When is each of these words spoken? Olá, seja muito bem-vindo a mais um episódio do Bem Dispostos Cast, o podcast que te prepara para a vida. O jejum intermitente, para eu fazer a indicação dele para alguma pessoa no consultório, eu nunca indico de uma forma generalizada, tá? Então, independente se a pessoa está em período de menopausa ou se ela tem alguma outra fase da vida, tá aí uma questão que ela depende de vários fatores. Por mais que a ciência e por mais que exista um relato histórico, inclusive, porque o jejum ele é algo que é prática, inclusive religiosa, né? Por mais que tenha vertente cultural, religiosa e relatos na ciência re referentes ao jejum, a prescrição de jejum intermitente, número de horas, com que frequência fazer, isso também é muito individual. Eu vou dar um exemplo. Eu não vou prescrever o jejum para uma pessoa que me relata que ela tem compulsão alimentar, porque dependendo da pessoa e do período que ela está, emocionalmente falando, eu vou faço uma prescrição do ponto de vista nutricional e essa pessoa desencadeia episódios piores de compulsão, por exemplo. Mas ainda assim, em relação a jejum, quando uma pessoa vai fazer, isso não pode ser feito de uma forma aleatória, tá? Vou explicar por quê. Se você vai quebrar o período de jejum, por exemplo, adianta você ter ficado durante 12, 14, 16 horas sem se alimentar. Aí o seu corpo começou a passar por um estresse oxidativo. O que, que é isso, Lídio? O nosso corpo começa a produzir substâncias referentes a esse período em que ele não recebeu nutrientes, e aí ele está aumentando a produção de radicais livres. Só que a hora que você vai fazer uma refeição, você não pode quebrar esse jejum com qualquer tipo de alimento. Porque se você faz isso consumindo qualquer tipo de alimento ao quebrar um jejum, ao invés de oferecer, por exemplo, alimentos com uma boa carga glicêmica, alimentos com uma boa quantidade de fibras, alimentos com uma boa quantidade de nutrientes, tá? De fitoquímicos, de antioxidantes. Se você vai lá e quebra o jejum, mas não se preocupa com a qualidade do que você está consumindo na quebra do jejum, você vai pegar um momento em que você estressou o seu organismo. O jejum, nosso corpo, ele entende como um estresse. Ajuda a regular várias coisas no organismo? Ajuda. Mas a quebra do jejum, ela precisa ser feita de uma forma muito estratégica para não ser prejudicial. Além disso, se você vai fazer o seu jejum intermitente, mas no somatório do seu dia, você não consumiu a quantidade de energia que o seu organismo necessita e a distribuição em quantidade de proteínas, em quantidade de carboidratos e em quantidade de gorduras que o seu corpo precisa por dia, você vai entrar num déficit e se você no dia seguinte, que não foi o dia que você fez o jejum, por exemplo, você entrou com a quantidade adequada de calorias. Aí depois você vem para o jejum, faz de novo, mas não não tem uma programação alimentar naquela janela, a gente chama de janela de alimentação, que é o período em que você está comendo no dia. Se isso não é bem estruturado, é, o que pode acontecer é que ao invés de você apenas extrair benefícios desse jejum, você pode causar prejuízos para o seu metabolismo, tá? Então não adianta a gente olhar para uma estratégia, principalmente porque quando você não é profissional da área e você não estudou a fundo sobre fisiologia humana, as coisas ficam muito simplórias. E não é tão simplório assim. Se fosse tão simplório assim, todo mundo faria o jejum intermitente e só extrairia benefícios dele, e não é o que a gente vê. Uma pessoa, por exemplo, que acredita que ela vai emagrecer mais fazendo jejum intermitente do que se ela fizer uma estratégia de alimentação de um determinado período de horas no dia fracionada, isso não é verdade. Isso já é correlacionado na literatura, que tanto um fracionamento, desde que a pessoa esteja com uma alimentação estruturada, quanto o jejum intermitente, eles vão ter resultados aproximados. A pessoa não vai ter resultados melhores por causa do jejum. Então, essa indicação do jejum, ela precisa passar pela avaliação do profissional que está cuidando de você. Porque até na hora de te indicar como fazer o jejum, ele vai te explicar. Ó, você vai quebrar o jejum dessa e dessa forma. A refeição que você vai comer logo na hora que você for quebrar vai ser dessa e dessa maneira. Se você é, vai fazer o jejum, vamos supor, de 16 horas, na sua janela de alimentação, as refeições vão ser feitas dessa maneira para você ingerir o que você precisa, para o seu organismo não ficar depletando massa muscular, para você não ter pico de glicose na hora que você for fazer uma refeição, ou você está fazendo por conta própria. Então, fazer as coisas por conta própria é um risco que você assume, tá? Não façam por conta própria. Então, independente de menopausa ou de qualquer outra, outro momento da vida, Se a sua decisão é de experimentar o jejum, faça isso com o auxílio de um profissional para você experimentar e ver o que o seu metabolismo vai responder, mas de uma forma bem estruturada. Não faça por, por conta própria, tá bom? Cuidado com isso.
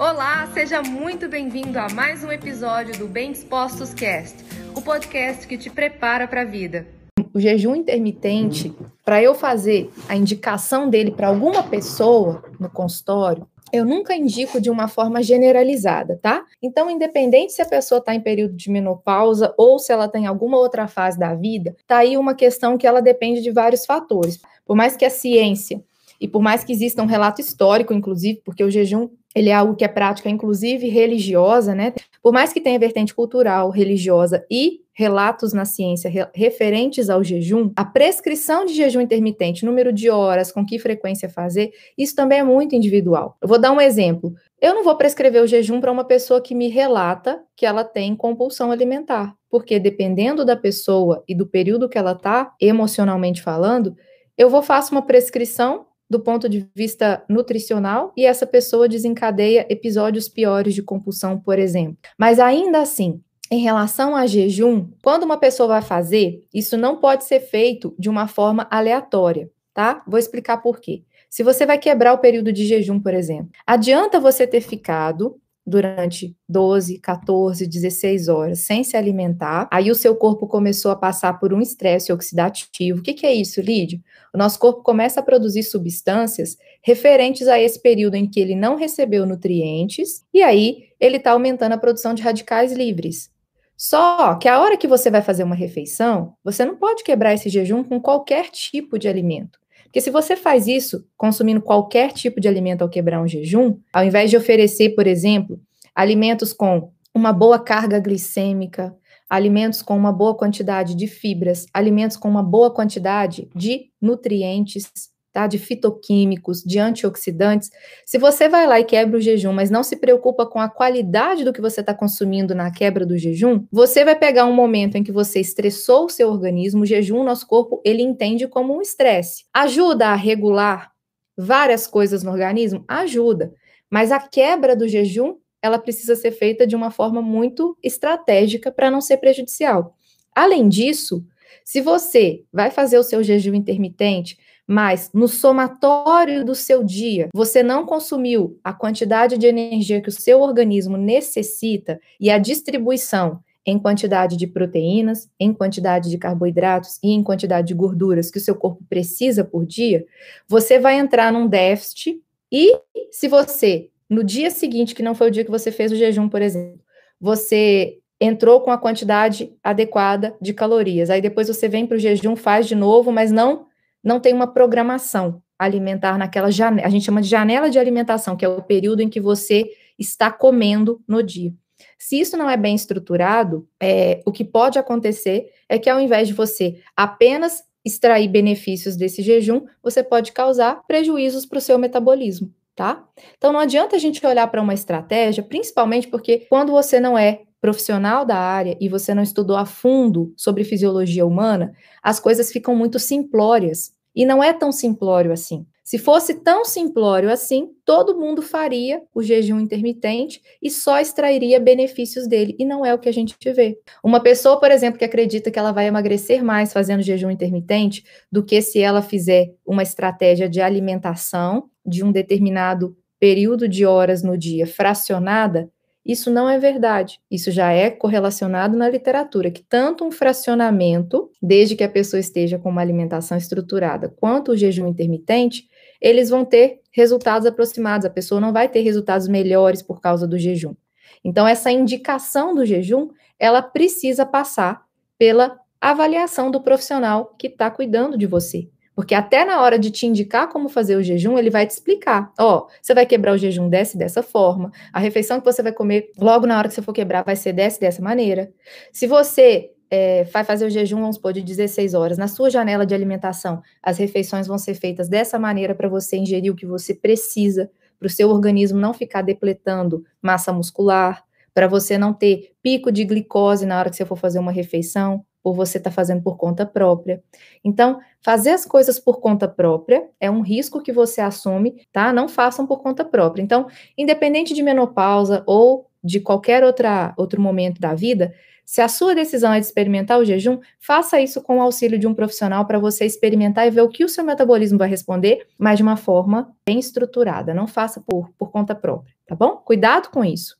Olá, 0.00 0.48
seja 0.54 0.80
muito 0.80 1.28
bem-vindo 1.28 1.78
a 1.78 1.86
mais 1.90 2.24
um 2.24 2.32
episódio 2.32 2.98
do 2.98 3.06
Bem 3.06 3.32
Dispostos 3.32 3.92
Cast, 3.92 4.34
o 4.74 4.80
podcast 4.80 5.46
que 5.46 5.58
te 5.58 5.68
prepara 5.68 6.26
para 6.26 6.40
a 6.40 6.44
vida. 6.46 6.86
O 7.34 7.38
jejum 7.38 7.74
intermitente, 7.74 8.74
para 9.04 9.22
eu 9.22 9.34
fazer 9.34 9.90
a 10.08 10.16
indicação 10.16 10.88
dele 10.88 11.10
para 11.10 11.28
alguma 11.28 11.62
pessoa 11.62 12.42
no 12.58 12.70
consultório, 12.70 13.46
eu 13.70 13.84
nunca 13.84 14.16
indico 14.16 14.58
de 14.58 14.70
uma 14.70 14.88
forma 14.88 15.22
generalizada, 15.22 16.18
tá? 16.22 16.46
Então, 16.62 16.88
independente 16.88 17.52
se 17.52 17.60
a 17.60 17.66
pessoa 17.66 17.98
está 17.98 18.14
em 18.14 18.22
período 18.22 18.54
de 18.54 18.70
menopausa 18.70 19.52
ou 19.58 19.78
se 19.78 19.92
ela 19.92 20.08
tem 20.08 20.26
alguma 20.26 20.56
outra 20.56 20.88
fase 20.88 21.18
da 21.18 21.34
vida, 21.34 21.76
tá 21.86 21.98
aí 21.98 22.16
uma 22.16 22.34
questão 22.34 22.78
que 22.78 22.86
ela 22.86 23.02
depende 23.02 23.42
de 23.42 23.50
vários 23.50 23.84
fatores. 23.84 24.40
Por 24.64 24.74
mais 24.74 24.96
que 24.96 25.04
a 25.04 25.10
ciência 25.10 25.84
e 26.20 26.28
por 26.28 26.42
mais 26.42 26.62
que 26.62 26.72
exista 26.72 27.02
um 27.02 27.06
relato 27.06 27.40
histórico, 27.40 27.94
inclusive, 27.94 28.42
porque 28.44 28.62
o 28.62 28.70
jejum 28.70 29.08
ele 29.34 29.48
é 29.48 29.54
algo 29.54 29.76
que 29.76 29.84
é 29.84 29.88
prática, 29.88 30.28
inclusive 30.28 30.88
religiosa, 30.88 31.74
né? 31.74 31.92
Por 32.22 32.32
mais 32.32 32.52
que 32.52 32.60
tenha 32.60 32.78
vertente 32.78 33.14
cultural, 33.14 33.70
religiosa 33.70 34.44
e 34.50 34.80
relatos 34.92 35.52
na 35.52 35.64
ciência 35.64 36.10
re 36.10 36.26
referentes 36.34 37.08
ao 37.08 37.22
jejum, 37.22 37.70
a 37.76 37.84
prescrição 37.84 38.64
de 38.64 38.74
jejum 38.74 39.00
intermitente, 39.00 39.64
número 39.64 39.92
de 39.92 40.10
horas, 40.10 40.50
com 40.52 40.66
que 40.66 40.78
frequência 40.78 41.28
fazer, 41.28 41.70
isso 41.96 42.14
também 42.14 42.40
é 42.40 42.44
muito 42.44 42.74
individual. 42.74 43.36
Eu 43.40 43.48
vou 43.48 43.58
dar 43.58 43.72
um 43.72 43.80
exemplo. 43.80 44.34
Eu 44.60 44.74
não 44.74 44.84
vou 44.84 44.96
prescrever 44.96 45.42
o 45.42 45.46
jejum 45.46 45.80
para 45.80 45.92
uma 45.92 46.04
pessoa 46.04 46.40
que 46.40 46.54
me 46.54 46.68
relata 46.68 47.40
que 47.56 47.64
ela 47.64 47.84
tem 47.84 48.14
compulsão 48.14 48.70
alimentar, 48.70 49.34
porque 49.48 49.78
dependendo 49.78 50.44
da 50.44 50.56
pessoa 50.56 51.22
e 51.26 51.34
do 51.34 51.46
período 51.46 51.88
que 51.88 51.96
ela 51.96 52.12
está, 52.12 52.52
emocionalmente 52.60 53.40
falando, 53.40 53.96
eu 54.36 54.50
vou 54.50 54.60
faço 54.60 54.92
uma 54.92 55.02
prescrição 55.02 55.86
do 56.10 56.18
ponto 56.18 56.48
de 56.48 56.68
vista 56.74 57.24
nutricional 57.28 58.12
e 58.16 58.26
essa 58.26 58.44
pessoa 58.44 58.88
desencadeia 58.88 59.64
episódios 59.70 60.28
piores 60.28 60.74
de 60.74 60.82
compulsão, 60.82 61.38
por 61.38 61.56
exemplo. 61.56 61.96
Mas 62.18 62.40
ainda 62.40 62.80
assim, 62.80 63.22
em 63.50 63.60
relação 63.60 64.16
a 64.16 64.26
jejum, 64.26 64.88
quando 65.02 65.22
uma 65.22 65.38
pessoa 65.38 65.68
vai 65.68 65.82
fazer, 65.82 66.44
isso 66.52 66.76
não 66.76 66.96
pode 66.96 67.24
ser 67.24 67.40
feito 67.40 67.94
de 67.96 68.08
uma 68.08 68.26
forma 68.26 68.66
aleatória, 68.70 69.48
tá? 69.72 70.02
Vou 70.06 70.18
explicar 70.18 70.58
por 70.58 70.80
quê. 70.80 71.04
Se 71.28 71.44
você 71.44 71.64
vai 71.64 71.78
quebrar 71.78 72.12
o 72.12 72.18
período 72.18 72.52
de 72.52 72.66
jejum, 72.66 72.98
por 72.98 73.14
exemplo, 73.14 73.50
adianta 73.64 74.18
você 74.18 74.48
ter 74.48 74.60
ficado 74.60 75.39
durante 75.66 76.36
12, 76.48 76.98
14, 76.98 77.66
16 77.66 78.28
horas 78.28 78.60
sem 78.60 78.82
se 78.82 78.96
alimentar. 78.96 79.68
Aí 79.70 79.90
o 79.90 79.94
seu 79.94 80.16
corpo 80.16 80.46
começou 80.46 80.90
a 80.90 80.96
passar 80.96 81.38
por 81.38 81.52
um 81.52 81.60
estresse 81.60 82.12
oxidativo. 82.12 83.00
O 83.00 83.02
que, 83.02 83.12
que 83.12 83.26
é 83.26 83.32
isso, 83.32 83.60
Lídio? 83.60 84.00
O 84.34 84.38
nosso 84.38 84.58
corpo 84.58 84.82
começa 84.82 85.20
a 85.20 85.22
produzir 85.22 85.62
substâncias 85.62 86.56
referentes 86.82 87.46
a 87.46 87.60
esse 87.60 87.80
período 87.80 88.14
em 88.14 88.26
que 88.26 88.40
ele 88.40 88.54
não 88.54 88.76
recebeu 88.76 89.26
nutrientes, 89.26 90.24
e 90.32 90.42
aí 90.42 90.88
ele 90.98 91.18
está 91.18 91.32
aumentando 91.32 91.72
a 91.72 91.78
produção 91.78 92.14
de 92.14 92.22
radicais 92.22 92.72
livres. 92.72 93.30
Só 93.76 94.34
que 94.34 94.48
a 94.48 94.60
hora 94.60 94.76
que 94.76 94.86
você 94.86 95.10
vai 95.10 95.22
fazer 95.22 95.42
uma 95.42 95.54
refeição, 95.54 96.34
você 96.44 96.64
não 96.64 96.76
pode 96.76 97.02
quebrar 97.02 97.34
esse 97.34 97.48
jejum 97.48 97.82
com 97.82 98.00
qualquer 98.00 98.50
tipo 98.50 98.98
de 98.98 99.08
alimento. 99.08 99.59
Porque 99.90 100.00
se 100.00 100.10
você 100.10 100.36
faz 100.36 100.68
isso 100.68 101.04
consumindo 101.16 101.60
qualquer 101.60 102.12
tipo 102.12 102.40
de 102.40 102.46
alimento 102.46 102.82
ao 102.82 102.88
quebrar 102.88 103.20
um 103.20 103.26
jejum, 103.26 103.76
ao 103.92 104.04
invés 104.04 104.30
de 104.30 104.36
oferecer, 104.36 104.90
por 104.90 105.04
exemplo, 105.04 105.60
alimentos 105.92 106.52
com 106.52 106.92
uma 107.12 107.32
boa 107.32 107.58
carga 107.58 107.98
glicêmica, 107.98 108.96
alimentos 109.28 109.82
com 109.82 109.96
uma 109.96 110.12
boa 110.12 110.36
quantidade 110.36 110.94
de 110.94 111.08
fibras, 111.08 111.66
alimentos 111.74 112.16
com 112.16 112.28
uma 112.28 112.42
boa 112.42 112.72
quantidade 112.72 113.50
de 113.52 113.90
nutrientes, 114.00 114.88
tá? 115.32 115.46
De 115.46 115.58
fitoquímicos, 115.58 116.62
de 116.62 116.78
antioxidantes. 116.78 117.70
Se 118.04 118.18
você 118.18 118.48
vai 118.48 118.66
lá 118.66 118.80
e 118.80 118.84
quebra 118.84 119.18
o 119.18 119.20
jejum, 119.20 119.52
mas 119.52 119.70
não 119.70 119.82
se 119.82 119.96
preocupa 119.96 120.46
com 120.46 120.58
a 120.58 120.68
qualidade 120.68 121.44
do 121.44 121.52
que 121.52 121.60
você 121.60 121.80
está 121.80 121.94
consumindo 121.94 122.54
na 122.54 122.70
quebra 122.70 123.06
do 123.06 123.16
jejum, 123.16 123.64
você 123.70 124.04
vai 124.04 124.16
pegar 124.16 124.44
um 124.46 124.52
momento 124.52 124.96
em 124.96 125.02
que 125.02 125.12
você 125.12 125.40
estressou 125.40 126.06
o 126.06 126.10
seu 126.10 126.28
organismo. 126.28 126.82
O 126.82 126.86
jejum, 126.86 127.22
nosso 127.22 127.46
corpo, 127.46 127.80
ele 127.84 128.02
entende 128.02 128.48
como 128.48 128.76
um 128.76 128.82
estresse. 128.82 129.44
Ajuda 129.52 130.08
a 130.08 130.14
regular 130.14 130.90
várias 131.36 131.86
coisas 131.86 132.22
no 132.22 132.30
organismo? 132.30 132.84
Ajuda. 132.86 133.52
Mas 133.88 134.12
a 134.12 134.20
quebra 134.20 134.76
do 134.76 134.88
jejum, 134.88 135.36
ela 135.62 135.78
precisa 135.78 136.14
ser 136.14 136.32
feita 136.32 136.66
de 136.66 136.76
uma 136.76 136.90
forma 136.90 137.20
muito 137.20 137.76
estratégica 137.82 138.70
para 138.70 138.90
não 138.90 139.00
ser 139.00 139.18
prejudicial. 139.18 139.96
Além 140.34 140.68
disso, 140.68 141.24
se 141.64 141.80
você 141.80 142.44
vai 142.52 142.70
fazer 142.70 142.98
o 142.98 143.02
seu 143.02 143.22
jejum 143.22 143.54
intermitente, 143.54 144.38
mas 144.70 145.10
no 145.12 145.26
somatório 145.26 146.44
do 146.44 146.54
seu 146.54 146.84
dia, 146.84 147.28
você 147.34 147.60
não 147.60 147.84
consumiu 147.84 148.56
a 148.62 148.72
quantidade 148.72 149.36
de 149.36 149.44
energia 149.44 150.00
que 150.00 150.08
o 150.08 150.12
seu 150.12 150.40
organismo 150.40 150.96
necessita 150.96 152.00
e 152.20 152.30
a 152.30 152.38
distribuição 152.38 153.40
em 153.66 153.80
quantidade 153.80 154.36
de 154.36 154.46
proteínas, 154.46 155.28
em 155.40 155.52
quantidade 155.52 156.08
de 156.08 156.16
carboidratos 156.16 157.00
e 157.02 157.10
em 157.10 157.20
quantidade 157.20 157.66
de 157.66 157.74
gorduras 157.74 158.30
que 158.30 158.38
o 158.38 158.40
seu 158.40 158.54
corpo 158.54 158.84
precisa 158.88 159.42
por 159.42 159.66
dia, 159.66 160.06
você 160.46 160.78
vai 160.78 160.94
entrar 160.94 161.32
num 161.32 161.48
déficit 161.48 162.22
e 162.52 162.72
se 163.10 163.26
você 163.26 163.90
no 164.08 164.22
dia 164.22 164.52
seguinte, 164.52 164.94
que 164.94 165.02
não 165.02 165.16
foi 165.16 165.28
o 165.28 165.30
dia 165.32 165.44
que 165.44 165.50
você 165.50 165.72
fez 165.72 165.90
o 165.90 165.96
jejum, 165.96 166.28
por 166.28 166.42
exemplo, 166.42 166.78
você 167.20 167.98
entrou 168.20 168.60
com 168.60 168.70
a 168.70 168.78
quantidade 168.78 169.52
adequada 169.64 170.36
de 170.40 170.54
calorias. 170.54 171.10
Aí 171.10 171.20
depois 171.20 171.48
você 171.48 171.68
vem 171.68 171.88
para 171.88 171.96
o 171.96 172.00
jejum, 172.00 172.36
faz 172.36 172.68
de 172.68 172.76
novo, 172.76 173.10
mas 173.10 173.32
não 173.32 173.68
não 174.02 174.20
tem 174.20 174.32
uma 174.32 174.46
programação 174.46 175.42
alimentar 175.58 176.16
naquela 176.16 176.50
janela, 176.50 176.86
a 176.86 176.90
gente 176.90 177.04
chama 177.04 177.20
de 177.20 177.28
janela 177.28 177.68
de 177.68 177.78
alimentação, 177.78 178.36
que 178.36 178.44
é 178.44 178.48
o 178.48 178.62
período 178.62 179.02
em 179.02 179.08
que 179.08 179.20
você 179.20 179.70
está 179.98 180.30
comendo 180.30 181.02
no 181.06 181.22
dia. 181.22 181.52
Se 181.98 182.18
isso 182.18 182.36
não 182.36 182.48
é 182.48 182.56
bem 182.56 182.74
estruturado, 182.74 183.68
é, 183.80 184.22
o 184.24 184.32
que 184.32 184.44
pode 184.44 184.78
acontecer 184.78 185.50
é 185.68 185.78
que 185.78 185.88
ao 185.88 186.00
invés 186.00 186.28
de 186.28 186.34
você 186.34 186.80
apenas 186.96 187.62
extrair 187.84 188.28
benefícios 188.28 188.96
desse 188.96 189.22
jejum, 189.22 189.66
você 189.82 190.02
pode 190.02 190.32
causar 190.32 190.82
prejuízos 190.86 191.46
para 191.46 191.58
o 191.58 191.60
seu 191.60 191.78
metabolismo, 191.78 192.52
tá? 192.74 193.06
Então 193.36 193.52
não 193.52 193.60
adianta 193.60 193.96
a 193.96 193.98
gente 193.98 194.24
olhar 194.26 194.46
para 194.46 194.62
uma 194.62 194.74
estratégia, 194.74 195.42
principalmente 195.42 196.08
porque 196.08 196.46
quando 196.48 196.72
você 196.72 197.00
não 197.00 197.16
é 197.16 197.42
profissional 197.60 198.24
da 198.24 198.36
área 198.36 198.76
e 198.80 198.88
você 198.88 199.14
não 199.14 199.22
estudou 199.22 199.56
a 199.56 199.66
fundo 199.66 200.32
sobre 200.36 200.64
fisiologia 200.64 201.26
humana, 201.26 201.72
as 202.02 202.18
coisas 202.18 202.50
ficam 202.50 202.74
muito 202.74 202.98
simplórias. 202.98 203.92
E 204.14 204.24
não 204.24 204.42
é 204.42 204.52
tão 204.52 204.72
simplório 204.72 205.30
assim. 205.30 205.64
Se 205.84 205.98
fosse 205.98 206.34
tão 206.34 206.64
simplório 206.64 207.30
assim, 207.30 207.70
todo 207.84 208.16
mundo 208.16 208.42
faria 208.42 209.02
o 209.12 209.22
jejum 209.22 209.58
intermitente 209.58 210.40
e 210.62 210.70
só 210.70 211.00
extrairia 211.00 211.58
benefícios 211.58 212.28
dele, 212.28 212.54
e 212.60 212.64
não 212.64 212.86
é 212.86 212.94
o 212.94 212.98
que 212.98 213.08
a 213.08 213.12
gente 213.12 213.36
vê. 213.52 213.76
Uma 214.02 214.20
pessoa, 214.20 214.60
por 214.60 214.70
exemplo, 214.70 215.00
que 215.00 215.04
acredita 215.04 215.50
que 215.50 215.58
ela 215.58 215.72
vai 215.72 215.88
emagrecer 215.88 216.44
mais 216.44 216.72
fazendo 216.72 217.02
jejum 217.02 217.28
intermitente 217.28 218.04
do 218.30 218.44
que 218.44 218.62
se 218.62 218.78
ela 218.80 219.02
fizer 219.02 219.52
uma 219.66 219.82
estratégia 219.82 220.48
de 220.48 220.60
alimentação 220.60 221.68
de 221.84 222.04
um 222.04 222.12
determinado 222.12 222.96
período 223.18 223.68
de 223.68 223.84
horas 223.84 224.22
no 224.22 224.38
dia 224.38 224.68
fracionada, 224.68 225.68
isso 226.04 226.30
não 226.30 226.48
é 226.48 226.58
verdade. 226.58 227.20
Isso 227.30 227.50
já 227.50 227.70
é 227.72 227.90
correlacionado 227.90 228.76
na 228.76 228.88
literatura, 228.88 229.50
que 229.50 229.62
tanto 229.62 230.04
um 230.04 230.10
fracionamento, 230.10 231.30
desde 231.42 231.76
que 231.76 231.84
a 231.84 231.88
pessoa 231.88 232.18
esteja 232.18 232.58
com 232.58 232.70
uma 232.70 232.80
alimentação 232.80 233.36
estruturada, 233.36 234.08
quanto 234.08 234.52
o 234.52 234.56
jejum 234.56 234.88
intermitente, 234.88 235.68
eles 236.00 236.30
vão 236.30 236.44
ter 236.44 236.80
resultados 236.90 237.46
aproximados. 237.46 238.06
A 238.06 238.10
pessoa 238.10 238.40
não 238.40 238.52
vai 238.52 238.68
ter 238.68 238.80
resultados 238.80 239.28
melhores 239.28 239.82
por 239.82 240.00
causa 240.00 240.26
do 240.26 240.38
jejum. 240.38 240.74
Então, 241.22 241.46
essa 241.46 241.70
indicação 241.70 242.54
do 242.54 242.64
jejum, 242.64 243.08
ela 243.38 243.60
precisa 243.60 244.24
passar 244.24 244.82
pela 245.18 245.58
avaliação 245.80 246.50
do 246.50 246.62
profissional 246.62 247.34
que 247.38 247.46
está 247.46 247.70
cuidando 247.70 248.16
de 248.16 248.26
você. 248.26 248.68
Porque 249.00 249.14
até 249.14 249.46
na 249.46 249.62
hora 249.62 249.78
de 249.78 249.90
te 249.90 250.06
indicar 250.06 250.46
como 250.50 250.68
fazer 250.68 250.94
o 250.94 251.02
jejum, 251.02 251.38
ele 251.38 251.48
vai 251.48 251.66
te 251.66 251.70
explicar. 251.70 252.30
Ó, 252.38 252.66
você 252.82 252.92
vai 252.92 253.06
quebrar 253.06 253.32
o 253.32 253.38
jejum 253.38 253.66
dessa 253.66 253.96
e 253.96 253.98
dessa 253.98 254.22
forma. 254.22 254.70
A 254.92 255.00
refeição 255.00 255.40
que 255.40 255.46
você 255.46 255.62
vai 255.62 255.72
comer 255.72 256.10
logo 256.18 256.46
na 256.46 256.58
hora 256.58 256.68
que 256.68 256.74
você 256.74 256.82
for 256.82 256.92
quebrar 256.92 257.24
vai 257.24 257.34
ser 257.34 257.54
dessa 257.54 257.78
e 257.78 257.80
dessa 257.80 258.02
maneira. 258.02 258.52
Se 258.92 259.06
você 259.06 259.70
é, 259.90 260.24
vai 260.24 260.44
fazer 260.44 260.66
o 260.66 260.70
jejum, 260.70 261.00
vamos 261.00 261.16
supor, 261.16 261.32
de 261.32 261.40
16 261.40 261.94
horas, 261.94 262.18
na 262.18 262.28
sua 262.28 262.50
janela 262.50 262.84
de 262.84 262.94
alimentação, 262.94 263.62
as 263.82 263.96
refeições 263.96 264.46
vão 264.46 264.58
ser 264.58 264.74
feitas 264.74 265.08
dessa 265.08 265.38
maneira 265.38 265.74
para 265.74 265.88
você 265.88 266.18
ingerir 266.18 266.52
o 266.52 266.54
que 266.54 266.66
você 266.66 266.92
precisa, 266.92 267.70
para 267.98 268.06
o 268.06 268.10
seu 268.10 268.28
organismo 268.28 268.78
não 268.78 268.92
ficar 268.92 269.22
depletando 269.22 270.04
massa 270.20 270.52
muscular, 270.52 271.24
para 271.54 271.66
você 271.66 271.96
não 271.96 272.12
ter 272.12 272.52
pico 272.62 272.92
de 272.92 273.02
glicose 273.06 273.64
na 273.64 273.78
hora 273.78 273.88
que 273.88 273.96
você 273.96 274.04
for 274.04 274.16
fazer 274.16 274.38
uma 274.38 274.52
refeição, 274.52 275.24
ou 275.42 275.54
você 275.54 275.78
está 275.78 275.90
fazendo 275.90 276.22
por 276.22 276.36
conta 276.36 276.66
própria. 276.66 277.22
Então, 277.64 277.98
fazer 278.20 278.50
as 278.50 278.64
coisas 278.64 278.98
por 278.98 279.20
conta 279.20 279.48
própria 279.48 280.08
é 280.20 280.30
um 280.30 280.40
risco 280.40 280.82
que 280.82 280.92
você 280.92 281.20
assume, 281.20 281.86
tá? 281.92 282.12
Não 282.12 282.28
façam 282.28 282.66
por 282.66 282.82
conta 282.82 283.04
própria. 283.04 283.42
Então, 283.42 283.66
independente 283.96 284.52
de 284.54 284.62
menopausa 284.62 285.42
ou 285.46 285.88
de 286.02 286.20
qualquer 286.20 286.64
outra, 286.64 287.14
outro 287.16 287.40
momento 287.40 287.80
da 287.80 287.94
vida, 287.94 288.34
Se 288.70 288.80
a 288.80 288.86
sua 288.86 289.16
decisão 289.16 289.52
é 289.52 289.58
de 289.58 289.66
experimentar 289.66 290.20
o 290.20 290.24
jejum, 290.24 290.60
faça 290.78 291.20
isso 291.20 291.42
com 291.42 291.58
o 291.58 291.60
auxílio 291.60 291.98
de 291.98 292.06
um 292.06 292.14
profissional 292.14 292.64
para 292.66 292.78
você 292.78 293.04
experimentar 293.04 293.66
e 293.66 293.70
ver 293.70 293.80
o 293.80 293.88
que 293.88 294.04
o 294.04 294.08
seu 294.08 294.22
metabolismo 294.22 294.78
vai 294.78 294.88
responder, 294.88 295.44
mas 295.58 295.76
de 295.78 295.82
uma 295.82 295.96
forma 295.96 296.54
bem 296.64 296.78
estruturada. 296.78 297.52
Não 297.52 297.66
faça 297.66 298.00
por, 298.00 298.30
por 298.38 298.52
conta 298.52 298.72
própria, 298.72 299.12
tá 299.26 299.34
bom? 299.34 299.56
Cuidado 299.56 300.08
com 300.10 300.24
isso. 300.24 300.59